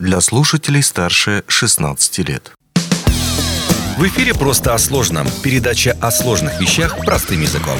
для 0.00 0.20
слушателей 0.22 0.82
старше 0.82 1.44
16 1.46 2.18
лет. 2.28 2.52
В 3.98 4.06
эфире 4.06 4.32
«Просто 4.32 4.72
о 4.72 4.78
сложном». 4.78 5.26
Передача 5.42 5.94
о 6.00 6.10
сложных 6.10 6.58
вещах 6.58 6.96
простым 7.04 7.42
языком. 7.42 7.76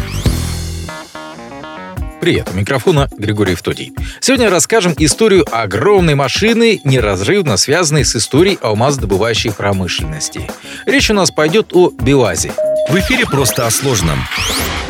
Привет, 2.21 2.51
у 2.53 2.57
микрофона 2.59 3.09
Григорий 3.17 3.55
Втодий. 3.55 3.95
Сегодня 4.21 4.51
расскажем 4.51 4.95
историю 4.99 5.47
огромной 5.51 6.15
машины, 6.15 6.83
неразрывно 6.85 7.57
связанной 7.57 8.05
с 8.05 8.15
историей 8.15 8.59
алмаздобывающей 8.61 9.51
промышленности. 9.51 10.51
Речь 10.85 11.11
у 11.11 11.15
нас 11.15 11.31
пойдет 11.31 11.71
о 11.73 11.89
БелАЗе. 11.89 12.53
В 12.89 12.97
эфире 12.97 13.27
«Просто 13.27 13.67
о 13.67 13.71
сложном». 13.71 14.19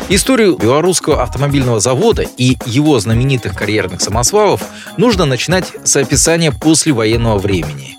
Историю 0.09 0.57
белорусского 0.57 1.21
автомобильного 1.21 1.79
завода 1.79 2.23
и 2.23 2.57
его 2.65 2.99
знаменитых 2.99 3.53
карьерных 3.55 4.01
самосвалов 4.01 4.63
нужно 4.97 5.25
начинать 5.25 5.71
с 5.83 5.95
описания 5.95 6.51
послевоенного 6.51 7.37
времени. 7.37 7.97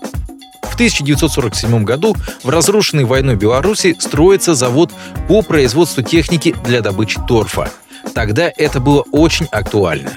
В 0.63 0.75
1947 0.75 1.85
году 1.85 2.17
в 2.43 2.49
разрушенной 2.49 3.05
войной 3.05 3.37
Беларуси 3.37 3.97
строится 3.99 4.55
завод 4.55 4.91
по 5.29 5.43
производству 5.43 6.03
техники 6.03 6.55
для 6.65 6.81
добычи 6.81 7.21
торфа– 7.27 7.71
Тогда 8.15 8.53
это 8.57 8.81
было 8.81 9.05
очень 9.13 9.47
актуально. 9.51 10.13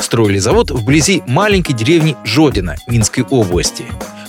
Строили 0.00 0.38
завод 0.38 0.70
вблизи 0.70 1.22
маленькой 1.26 1.74
деревни 1.74 2.16
Жодина 2.24 2.76
Минской 2.86 3.24
области. 3.24 3.84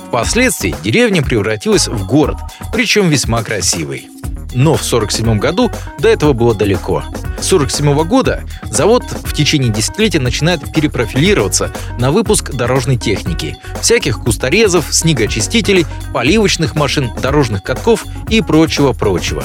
Впоследствии 0.07 0.75
деревня 0.83 1.23
превратилась 1.23 1.87
в 1.87 2.05
город, 2.05 2.37
причем 2.71 3.09
весьма 3.09 3.43
красивый. 3.43 4.09
Но 4.53 4.75
в 4.75 4.83
1947 4.85 5.39
году 5.39 5.71
до 5.99 6.07
этого 6.07 6.33
было 6.33 6.55
далеко. 6.55 7.03
С 7.39 7.53
1947 7.53 8.07
года 8.07 8.43
завод 8.63 9.03
в 9.03 9.33
течение 9.33 9.71
десятилетия 9.71 10.19
начинает 10.19 10.73
перепрофилироваться 10.73 11.71
на 11.99 12.11
выпуск 12.11 12.51
дорожной 12.51 12.97
техники, 12.97 13.57
всяких 13.81 14.19
кусторезов, 14.19 14.87
снегоочистителей, 14.91 15.85
поливочных 16.13 16.75
машин, 16.75 17.11
дорожных 17.21 17.61
катков 17.61 18.05
и 18.29 18.41
прочего-прочего. 18.41 19.43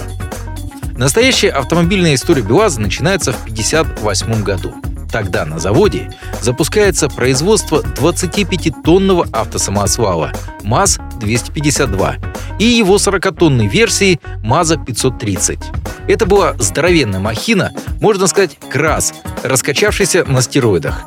Настоящая 0.96 1.50
автомобильная 1.50 2.14
история 2.14 2.42
БелАЗа 2.42 2.80
начинается 2.80 3.32
в 3.32 3.42
1958 3.42 4.42
году. 4.42 4.74
Тогда 5.10 5.44
на 5.44 5.58
заводе 5.58 6.10
запускается 6.40 7.10
производство 7.10 7.82
25-тонного 7.82 9.28
автосамосвала 9.32 10.32
МАЗ-252 10.62 12.31
и 12.62 12.76
его 12.76 12.96
40-тонной 12.96 13.66
версии 13.66 14.20
МАЗа-530. 14.44 15.58
Это 16.06 16.26
была 16.26 16.54
здоровенная 16.58 17.18
махина, 17.18 17.72
можно 18.00 18.28
сказать, 18.28 18.56
крас, 18.70 19.12
раскачавшийся 19.42 20.24
на 20.24 20.42
стероидах. 20.42 21.02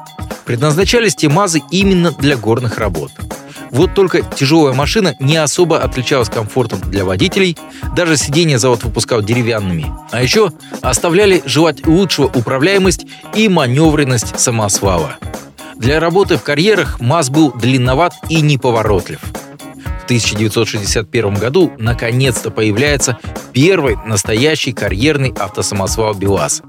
Предназначались 0.45 1.15
те 1.15 1.29
МАЗы 1.29 1.61
именно 1.71 2.11
для 2.11 2.35
горных 2.35 2.77
работ– 2.77 3.11
вот 3.71 3.93
только 3.93 4.21
тяжелая 4.21 4.73
машина 4.73 5.15
не 5.19 5.35
особо 5.35 5.81
отличалась 5.81 6.29
комфортом 6.29 6.79
для 6.79 7.03
водителей, 7.03 7.57
даже 7.93 8.15
сиденья 8.15 8.57
завод 8.57 8.83
выпускал 8.85 9.21
деревянными. 9.21 9.91
А 10.11 10.23
еще 10.23 10.53
оставляли 10.81 11.43
желать 11.45 11.85
лучшего 11.85 12.27
управляемость 12.27 13.05
и 13.33 13.49
маневренность 13.49 14.39
самосвала. 14.39 15.17
Для 15.75 15.99
работы 15.99 16.37
в 16.37 16.43
карьерах 16.43 17.01
МАЗ 17.01 17.29
был 17.31 17.51
длинноват 17.51 18.13
и 18.29 18.39
неповоротлив. 18.39 19.19
В 20.05 20.07
1961 20.07 21.33
году 21.33 21.73
наконец-то 21.79 22.51
появляется 22.51 23.17
первый 23.53 23.97
настоящий 24.05 24.71
карьерный 24.71 25.33
автосамосвал 25.35 26.13
БелАЗ. 26.13 26.61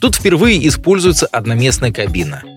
Тут 0.00 0.14
впервые 0.14 0.66
используется 0.68 1.26
одноместная 1.26 1.92
кабина– 1.92 2.42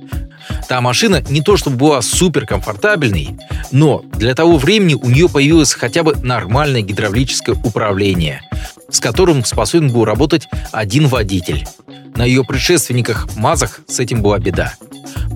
Та 0.67 0.81
машина 0.81 1.23
не 1.29 1.41
то 1.41 1.57
чтобы 1.57 1.77
была 1.77 2.01
супер 2.03 2.45
комфортабельной, 2.45 3.39
но 3.71 4.03
для 4.13 4.35
того 4.35 4.57
времени 4.57 4.93
у 4.93 5.09
нее 5.09 5.27
появилось 5.27 5.73
хотя 5.73 6.03
бы 6.03 6.15
нормальное 6.15 6.81
гидравлическое 6.81 7.55
управление, 7.55 8.43
с 8.89 8.99
которым 8.99 9.43
способен 9.45 9.91
был 9.91 10.05
работать 10.05 10.47
один 10.71 11.07
водитель. 11.07 11.65
На 12.15 12.23
ее 12.23 12.43
предшественниках 12.43 13.35
МАЗах 13.35 13.81
с 13.87 13.99
этим 13.99 14.21
была 14.21 14.37
беда. 14.37 14.75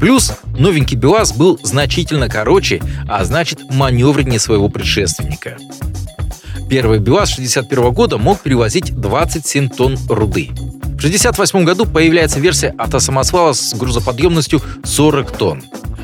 Плюс 0.04 0.34
новенький 0.60 0.98
БелАЗ 0.98 1.32
был 1.32 1.58
значительно 1.64 2.28
короче, 2.28 2.82
а 3.08 3.24
значит 3.24 3.62
маневреннее 3.70 4.38
своего 4.38 4.68
предшественника. 4.68 5.56
Первый 6.70 7.00
БелАЗ 7.00 7.36
61 7.36 7.94
года 7.94 8.18
мог 8.18 8.42
перевозить 8.42 8.94
27 8.94 9.70
тонн 9.70 9.98
руды. 10.10 10.50
В 10.50 11.00
1968 11.00 11.64
году 11.64 11.86
появляется 11.86 12.42
версия 12.42 12.76
автосамосвала 12.78 13.54
с 13.54 13.74
грузоподъемностью 13.76 14.62
40 14.84 15.38
тонн. 15.38 15.64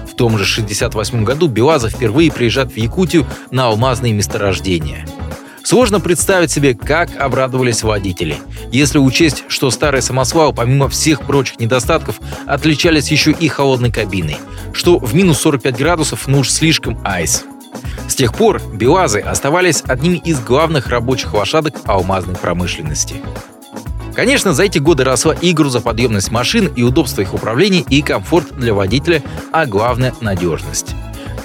В 0.09 0.15
том 0.15 0.37
же 0.37 0.45
1968 0.45 1.25
году 1.25 1.49
БелАЗа 1.49 1.89
впервые 1.89 2.31
приезжает 2.31 2.71
в 2.71 2.77
Якутию 2.77 3.27
на 3.51 3.65
алмазные 3.65 4.13
месторождения. 4.13 5.05
Сложно 5.69 5.99
представить 5.99 6.49
себе, 6.49 6.73
как 6.73 7.15
обрадовались 7.21 7.83
водители. 7.83 8.37
Если 8.71 8.97
учесть, 8.97 9.43
что 9.49 9.69
старые 9.69 10.01
самосвалы, 10.01 10.51
помимо 10.51 10.89
всех 10.89 11.21
прочих 11.21 11.59
недостатков, 11.59 12.19
отличались 12.47 13.11
еще 13.11 13.29
и 13.29 13.47
холодной 13.47 13.91
кабиной, 13.91 14.37
что 14.73 14.97
в 14.97 15.13
минус 15.13 15.41
45 15.41 15.77
градусов 15.77 16.27
ну 16.27 16.43
слишком 16.43 16.99
айс. 17.05 17.43
С 18.07 18.15
тех 18.15 18.33
пор 18.33 18.59
БелАЗы 18.73 19.19
оставались 19.19 19.83
одними 19.87 20.17
из 20.17 20.39
главных 20.39 20.87
рабочих 20.87 21.35
лошадок 21.35 21.75
алмазной 21.85 22.33
промышленности. 22.35 23.17
Конечно, 24.15 24.53
за 24.53 24.63
эти 24.63 24.79
годы 24.79 25.03
росла 25.03 25.35
и 25.35 25.53
грузоподъемность 25.53 26.31
машин, 26.31 26.65
и 26.75 26.81
удобство 26.81 27.21
их 27.21 27.35
управления, 27.35 27.81
и 27.81 28.01
комфорт 28.01 28.57
для 28.57 28.73
водителя, 28.73 29.21
а 29.51 29.67
главное— 29.67 30.15
надежность. 30.19 30.95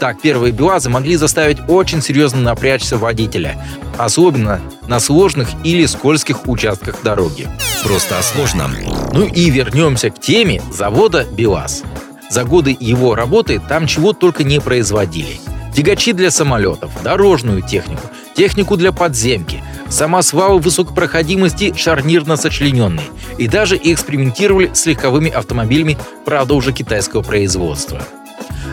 Так, 0.00 0.21
первые 0.21 0.53
БелАЗы 0.53 0.91
могли 0.91 1.16
заставить 1.16 1.59
очень 1.69 2.03
серьезно 2.03 2.41
напрячься 2.41 2.97
водителя, 2.97 3.56
особенно 3.97 4.60
на 4.88 5.00
сложных 5.00 5.49
или 5.65 5.87
скользких 5.87 6.47
участках 6.49 7.03
дороги. 7.03 7.49
Просто 7.82 8.19
о 8.19 8.22
сложном. 8.22 8.72
Ну 9.12 9.25
и 9.25 9.50
вернемся 9.50 10.10
к 10.10 10.21
теме 10.21 10.62
завода 10.72 11.27
БелАЗ. 11.31 11.82
За 12.31 12.44
годы 12.44 12.77
его 12.78 13.15
работы 13.15 13.60
там 13.69 13.87
чего 13.87 14.12
только 14.12 14.44
не 14.44 14.60
производили. 14.60 15.41
Тягачи 15.75 16.12
для 16.12 16.31
самолетов, 16.31 16.91
дорожную 17.03 17.62
технику, 17.62 18.03
технику 18.34 18.76
для 18.76 18.93
подземки— 18.93 19.62
самосвалы 19.88 20.61
высокопроходимости 20.61 21.75
шарнирно 21.76 22.37
сочлененные 22.37 23.06
и 23.38 23.49
даже 23.49 23.76
экспериментировали 23.76 24.71
с 24.72 24.87
легковыми 24.87 25.31
автомобилями, 25.31 25.97
правда 26.25 26.55
уже 26.55 26.72
китайского 26.72 27.22
производства. 27.22 28.03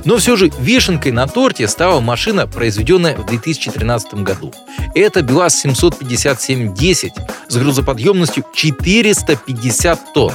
Но 0.06 0.18
все 0.18 0.35
же 0.35 0.52
вишенкой 0.59 1.12
на 1.12 1.28
торте 1.28 1.68
стала 1.68 2.00
машина, 2.00 2.47
произведенная 2.47 3.16
в 3.16 3.25
2013 3.25 4.16
году. 4.16 4.53
Это 4.96 5.22
БелАЗ 5.22 5.66
757-10 5.66 7.12
с 7.47 7.56
грузоподъемностью 7.57 8.46
450 8.53 10.13
тонн. 10.13 10.34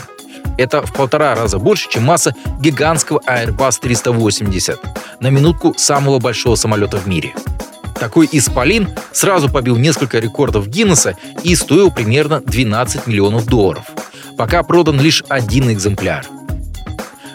Это 0.59 0.83
в 0.83 0.93
полтора 0.93 1.35
раза 1.35 1.59
больше, 1.59 1.89
чем 1.91 2.05
масса 2.05 2.35
гигантского 2.61 3.21
Airbus 3.29 3.81
380, 3.81 4.79
на 5.21 5.29
минутку 5.29 5.75
самого 5.77 6.19
большого 6.19 6.55
самолета 6.55 6.97
в 6.97 7.07
мире. 7.07 7.35
Такой 7.99 8.29
исполин 8.31 8.89
сразу 9.13 9.49
побил 9.49 9.77
несколько 9.77 10.19
рекордов 10.19 10.69
Гиннесса 10.69 11.17
и 11.43 11.55
стоил 11.55 11.91
примерно 11.91 12.41
12 12.41 13.07
миллионов 13.07 13.47
долларов. 13.47 13.85
Пока 14.37 14.63
продан 14.63 15.01
лишь 15.01 15.25
один 15.29 15.71
экземпляр. 15.71 16.27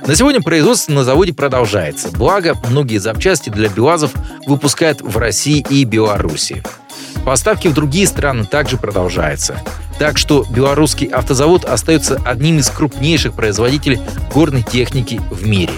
На 0.06 0.16
сегодня 0.16 0.42
производство 0.42 0.92
на 0.94 1.04
заводе 1.04 1.32
продолжается, 1.32 2.10
благо 2.12 2.58
многие 2.70 2.98
запчасти 2.98 3.52
для 3.52 3.70
БелАЗов 3.70 4.12
выпускают 4.48 5.02
в 5.02 5.16
России 5.18 5.64
и 5.70 5.84
Беларуси. 5.84 6.64
Поставки 7.24 7.68
в 7.68 7.74
другие 7.74 8.08
страны 8.08 8.46
также 8.46 8.78
продолжаются. 8.78 9.62
Так 10.00 10.18
что 10.18 10.44
белорусский 10.50 11.06
автозавод 11.06 11.66
остается 11.66 12.20
одним 12.26 12.58
из 12.58 12.70
крупнейших 12.72 13.34
производителей 13.34 14.02
горной 14.34 14.64
техники 14.64 15.22
в 15.30 15.46
мире. 15.46 15.74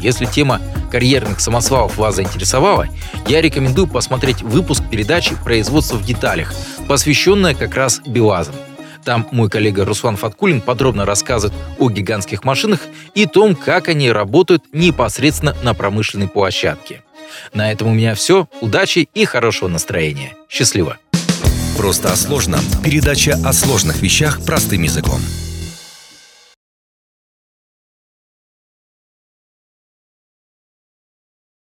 Если 0.00 0.26
тема 0.26 0.60
карьерных 0.92 1.40
самосвалов 1.40 1.96
вас 1.96 2.14
заинтересовала, 2.14 2.86
я 3.26 3.42
рекомендую 3.42 3.88
посмотреть 3.88 4.42
выпуск 4.42 4.84
передачи 4.88 5.34
«Производство 5.42 5.96
в 5.96 6.04
деталях», 6.04 6.54
посвященная 6.86 7.54
как 7.54 7.74
раз 7.74 8.00
БелАЗам. 8.06 8.54
Там 9.08 9.26
мой 9.30 9.48
коллега 9.48 9.86
Руслан 9.86 10.16
Фаткулин 10.16 10.60
подробно 10.60 11.06
рассказывает 11.06 11.58
о 11.78 11.88
гигантских 11.88 12.44
машинах 12.44 12.80
и 13.14 13.24
том, 13.24 13.54
как 13.54 13.88
они 13.88 14.12
работают 14.12 14.64
непосредственно 14.74 15.56
на 15.62 15.72
промышленной 15.72 16.28
площадке. 16.28 17.02
На 17.54 17.72
этом 17.72 17.88
у 17.88 17.94
меня 17.94 18.14
все. 18.14 18.50
Удачи 18.60 19.08
и 19.14 19.24
хорошего 19.24 19.70
настроения. 19.70 20.36
Счастливо! 20.50 20.98
Просто 21.78 22.12
о 22.12 22.16
сложном. 22.16 22.60
Передача 22.84 23.38
о 23.46 23.54
сложных 23.54 24.02
вещах 24.02 24.44
простым 24.44 24.82
языком. 24.82 25.22